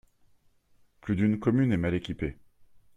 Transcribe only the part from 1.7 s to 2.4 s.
est mal équipée.